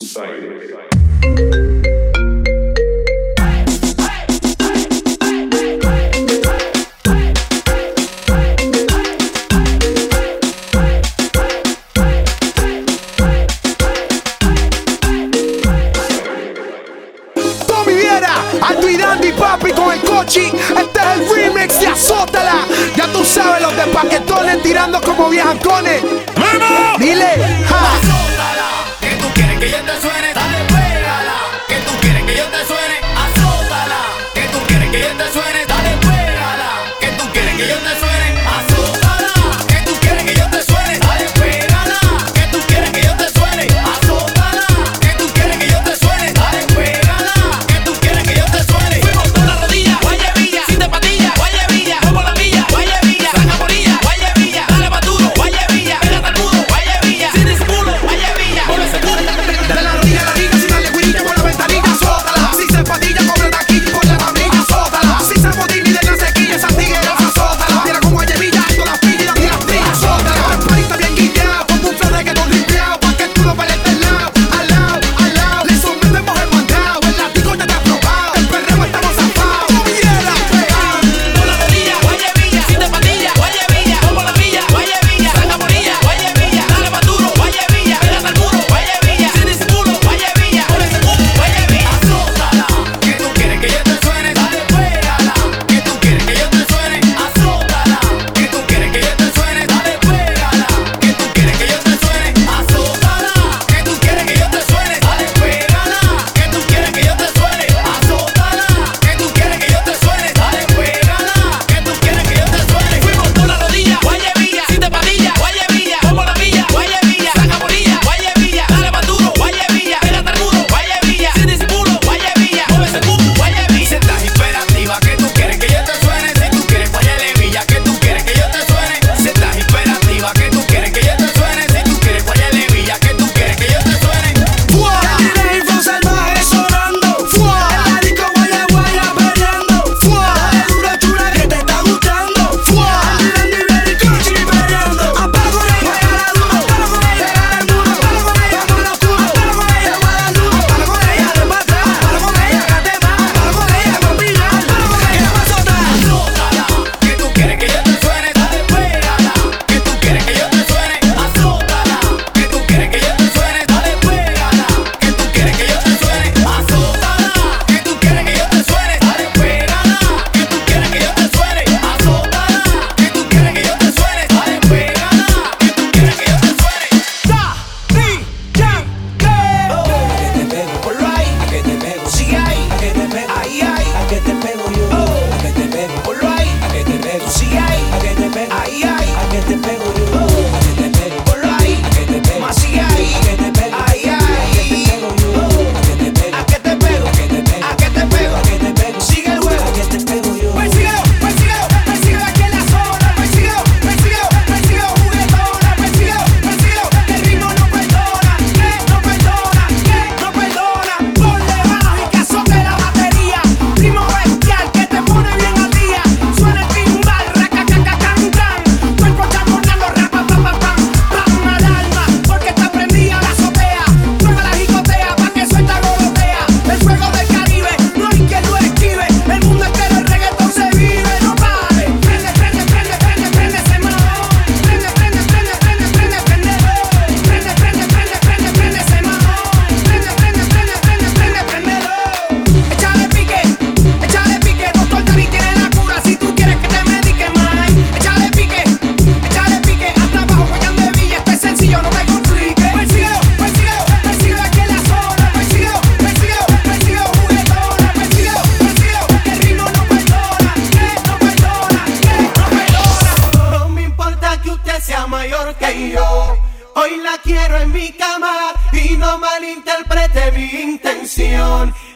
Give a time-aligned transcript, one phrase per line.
[0.00, 0.88] Bye.
[1.22, 1.89] Bye.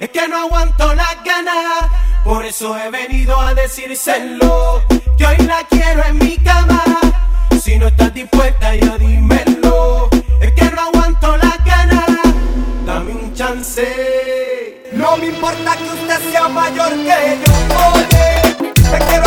[0.00, 1.90] Es que no aguanto las ganas,
[2.24, 4.82] por eso he venido a decírselo.
[5.16, 6.82] Que hoy la quiero en mi cama.
[7.62, 10.10] Si no estás dispuesta, ya dímelo.
[10.42, 12.04] Es que no aguanto las ganas,
[12.84, 14.82] dame un chance.
[14.92, 17.52] No me importa que usted sea mayor que yo,
[17.94, 19.23] oye, te quiero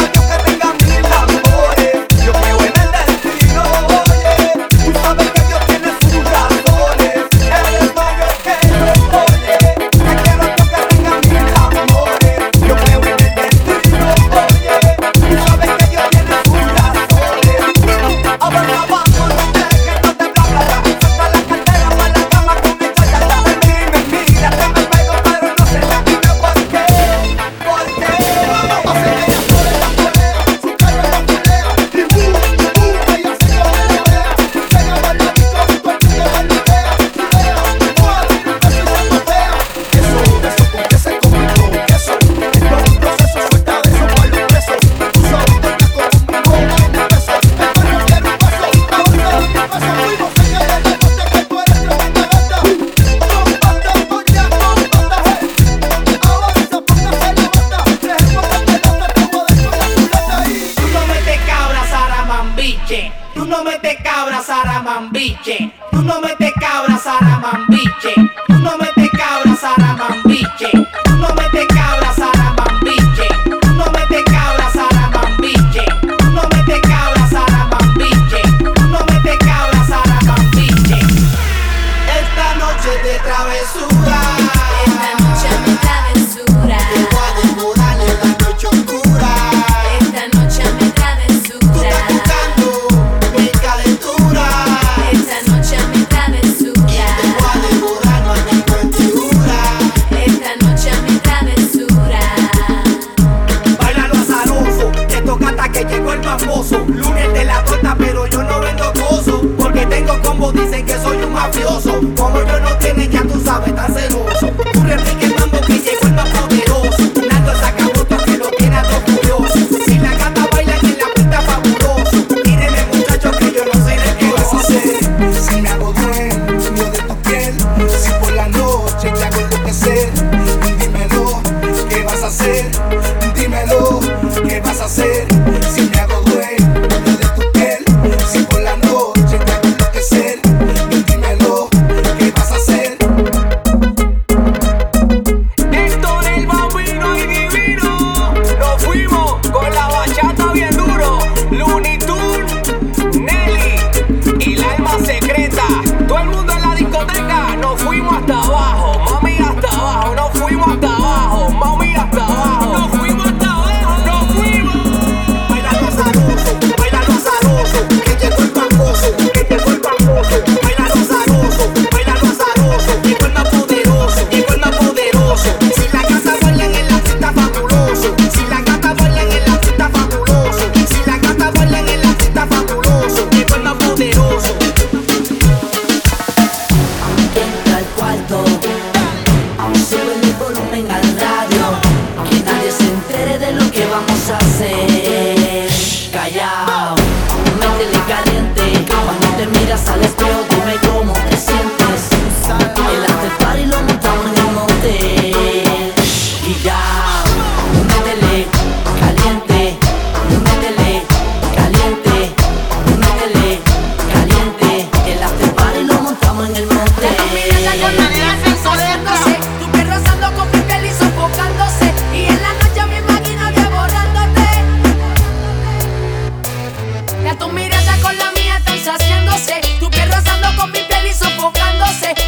[67.19, 68.46] para Mambiche.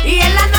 [0.10, 0.59] Que fue la que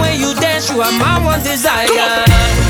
[0.00, 2.61] Way you dance, you are my one desire.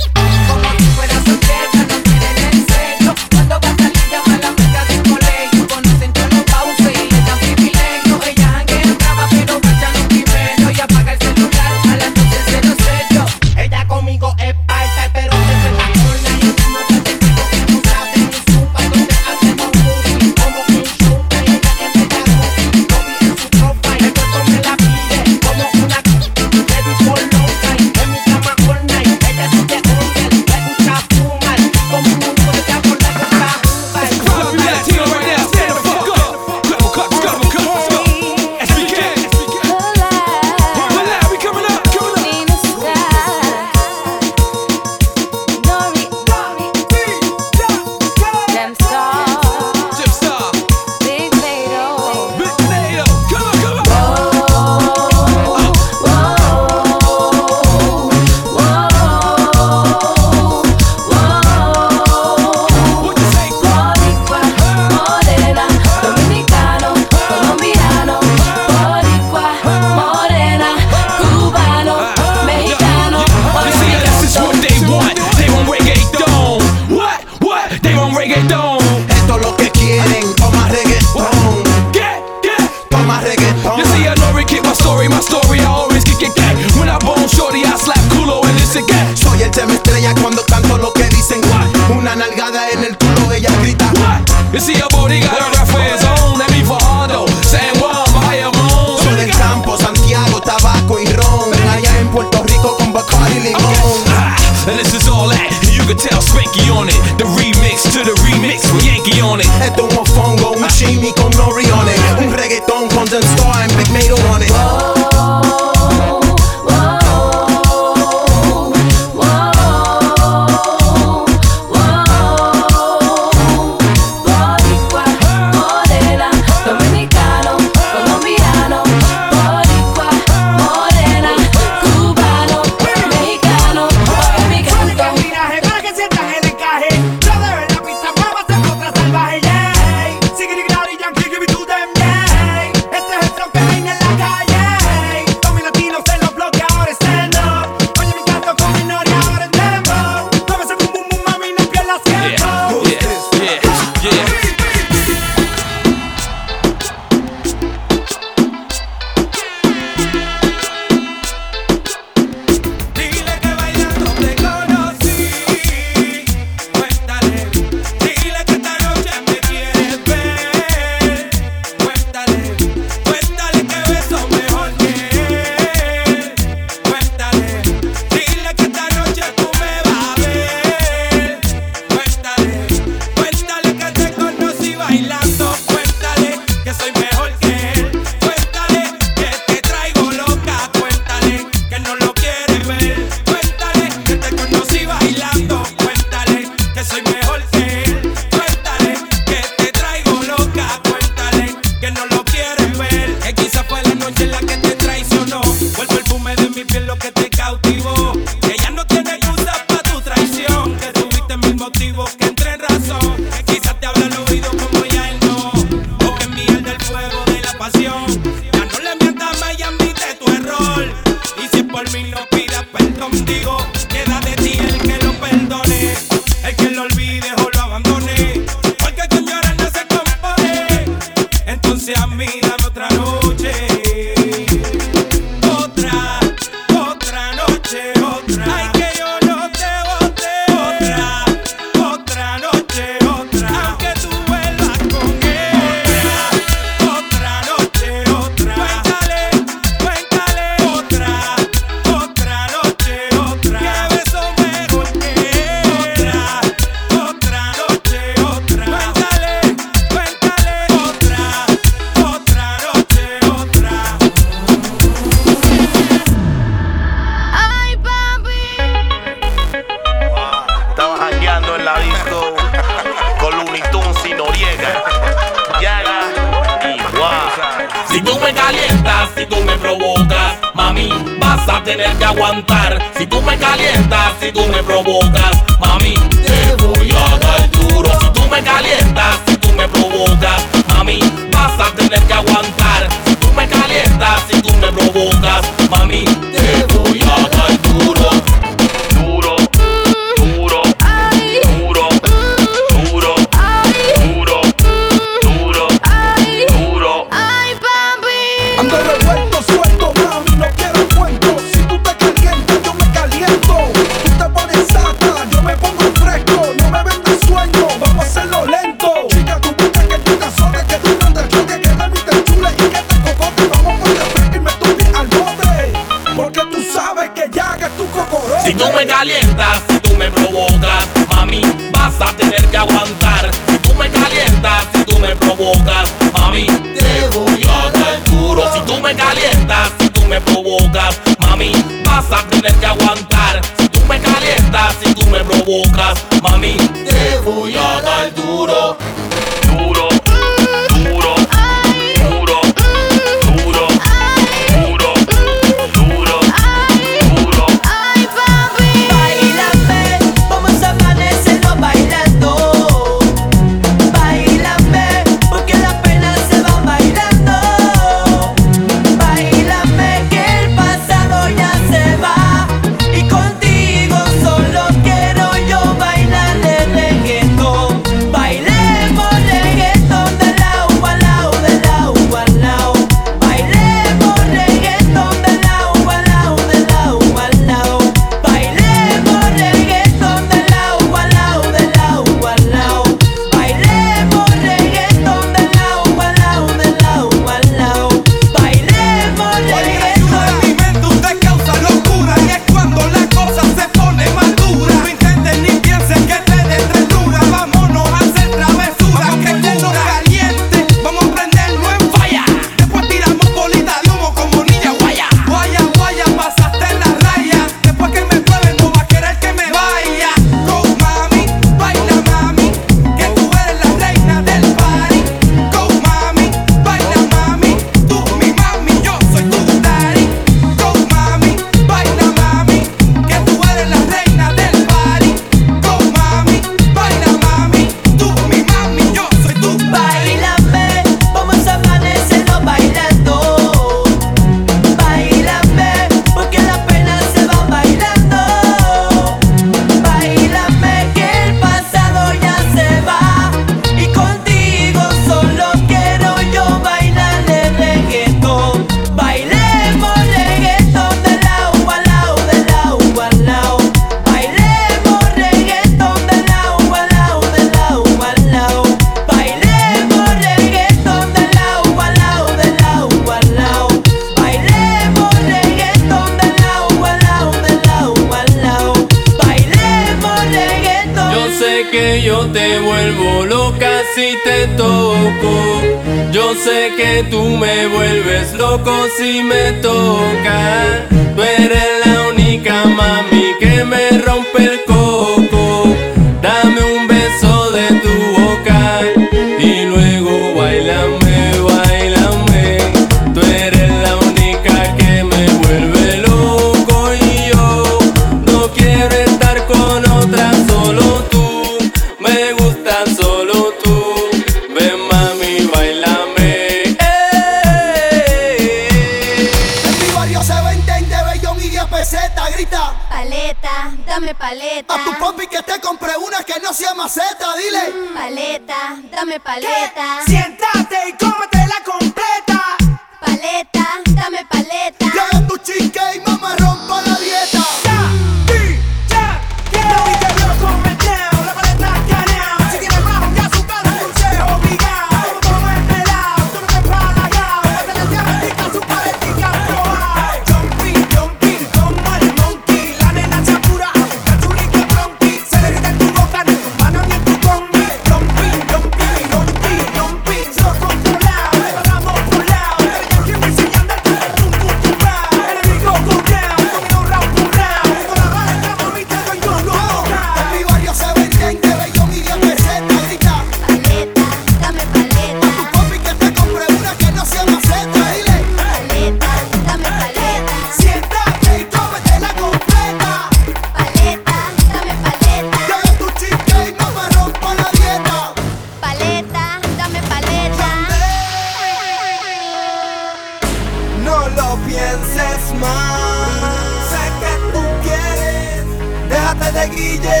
[596.70, 598.44] Sé que tú quieres,
[598.88, 600.00] déjate de guille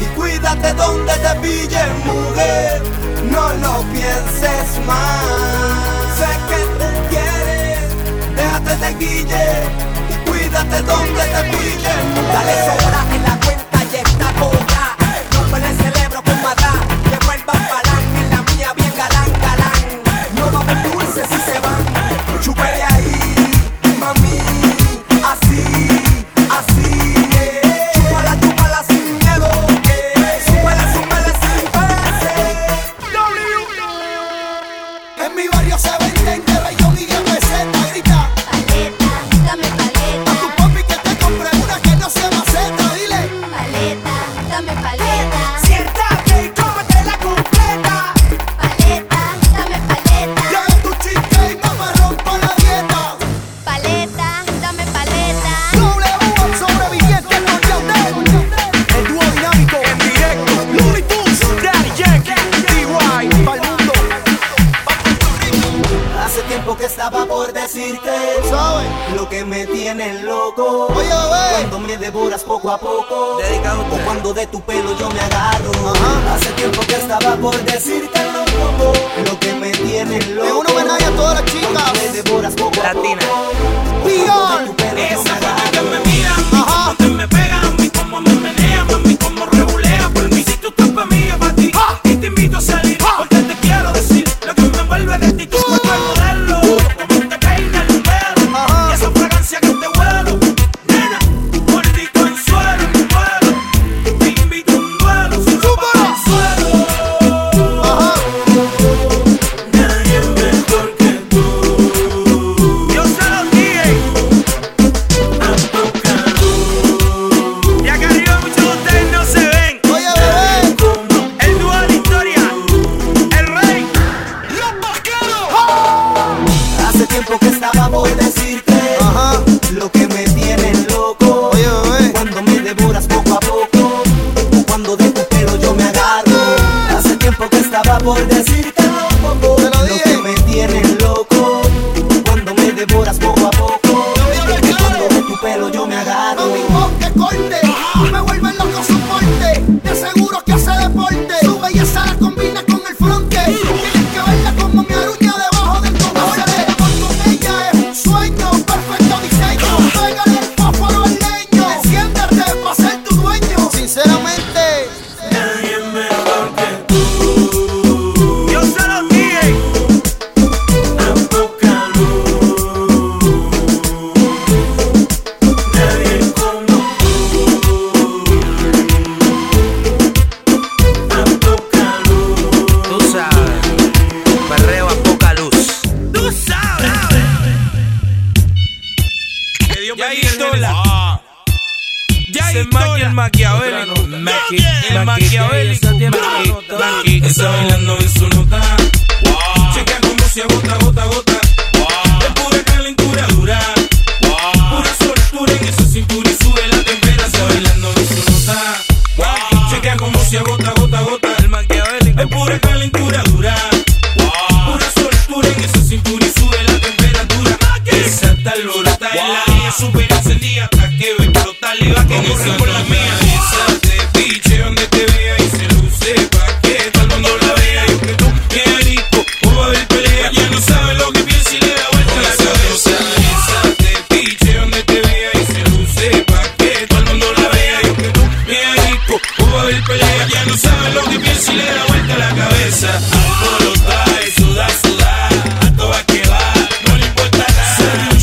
[0.00, 2.82] y cuídate donde te pille, mujer.
[3.30, 5.24] No lo pienses más.
[6.18, 7.80] Sé que tú quieres,
[8.36, 9.46] déjate de guille
[10.10, 12.32] y cuídate donde te pille, mujer.
[12.32, 14.96] Dale sobra en la cuenta y está cobra.
[15.32, 16.72] No me le celebro con madá,
[17.10, 19.82] que vuelvan balán en la mía bien galán, galán.
[20.36, 21.87] No va a dulce si se van.
[77.36, 78.18] por decirte
[79.26, 80.46] lo que me tienes loco.
[80.46, 81.92] Es un homenaje a todas las chicas.
[81.94, 83.20] Me devoras poco Latina.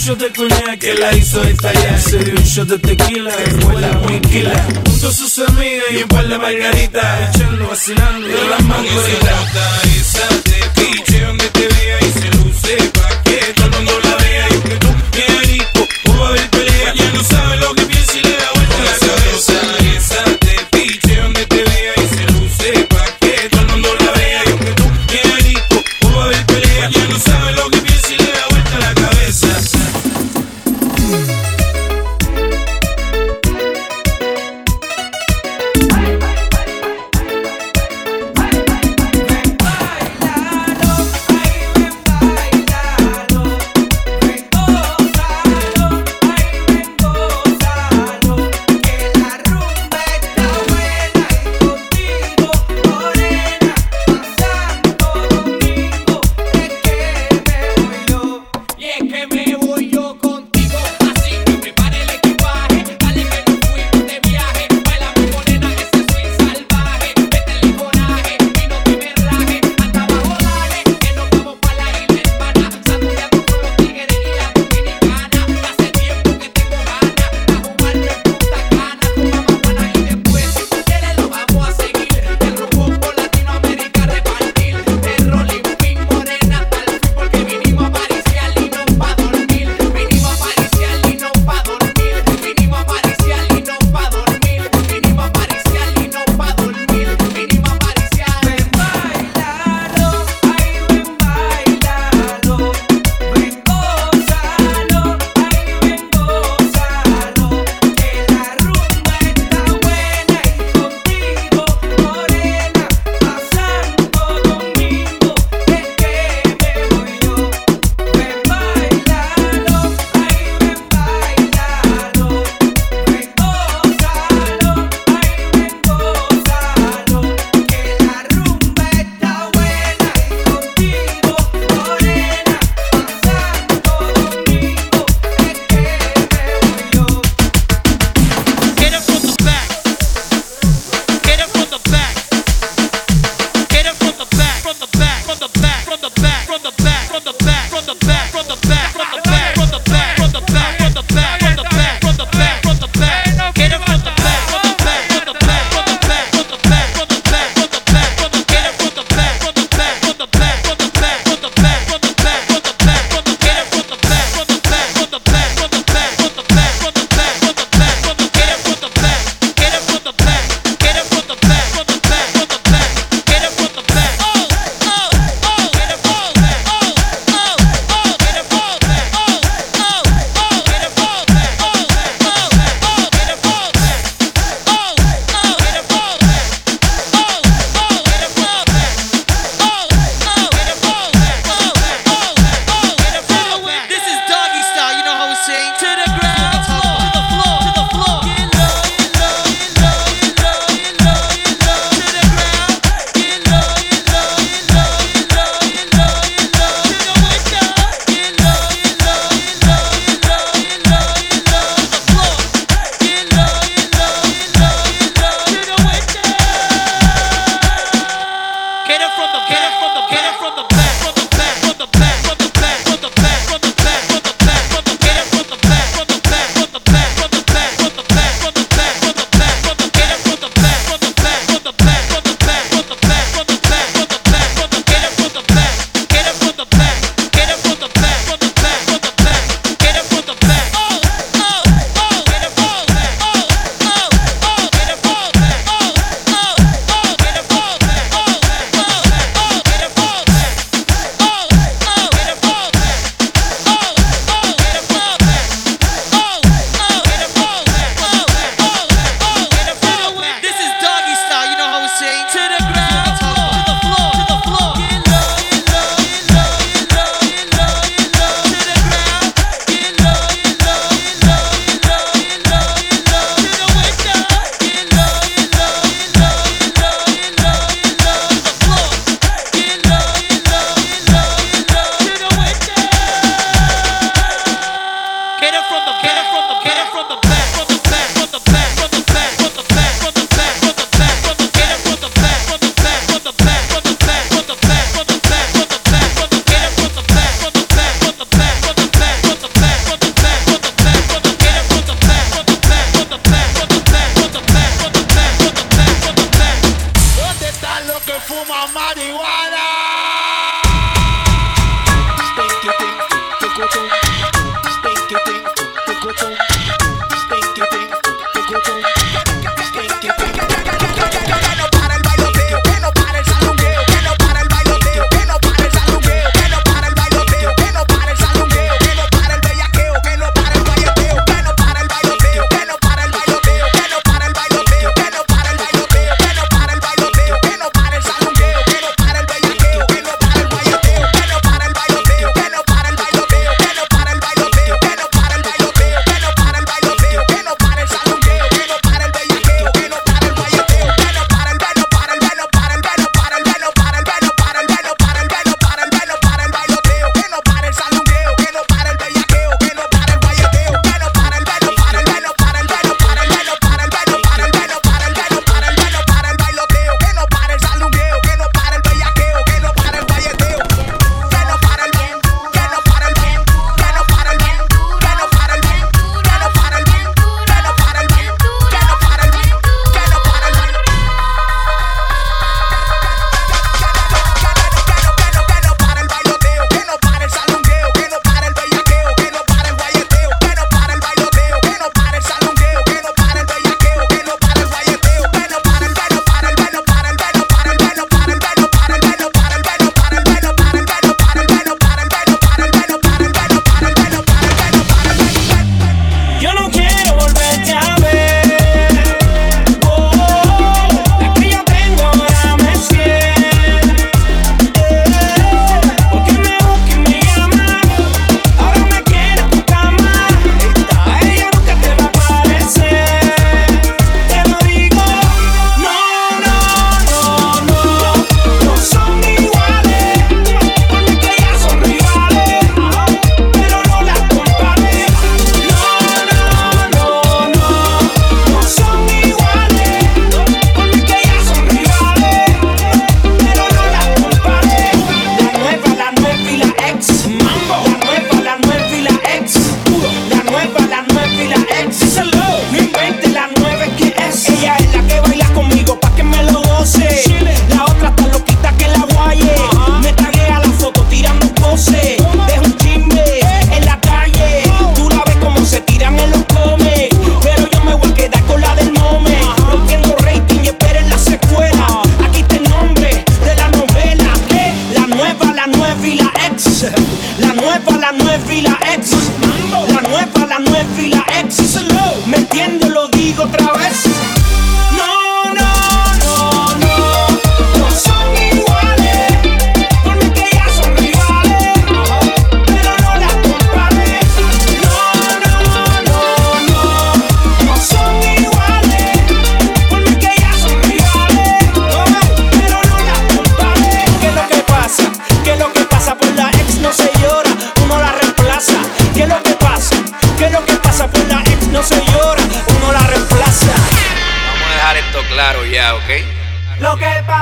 [0.06, 2.00] shot de coñac que la hizo estallar.
[2.00, 4.68] Se dio un shot de tequila, fue la muiquila.
[4.86, 7.36] Junto a sus amigas y un par de margaritas.
[7.36, 9.40] Echando, vacilando, de las mangoritas.
[9.86, 13.05] Y se te piche donde te vea y se luce pa'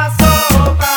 [0.09, 0.92] sopa.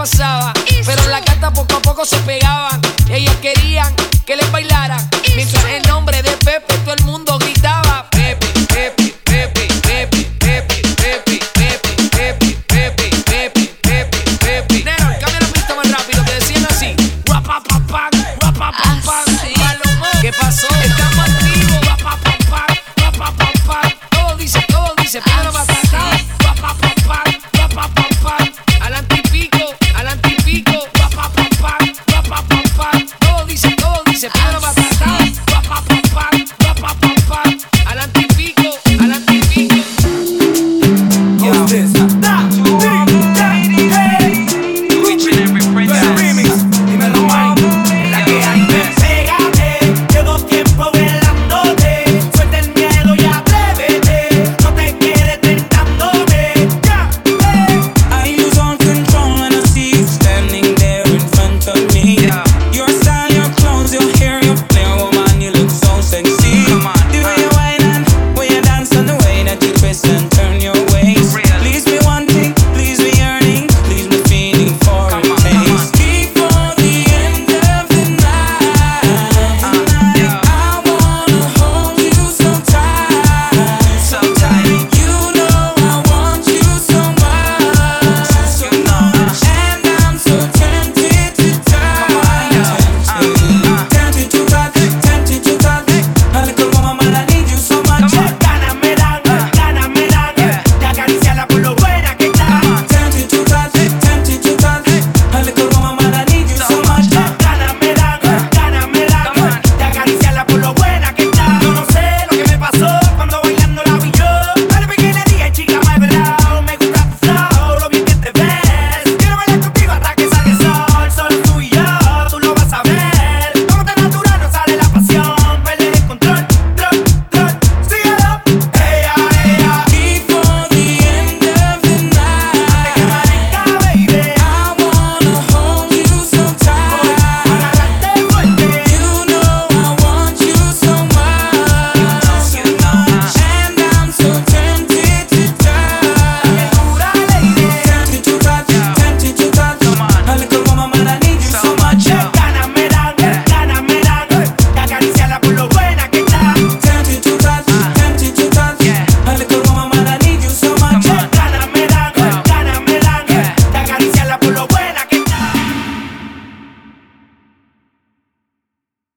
[0.00, 0.54] pasaba.
[0.86, 2.80] Pero la gata poco a poco se pegaban.
[3.10, 3.94] Ellas querían
[4.24, 4.69] que les bailara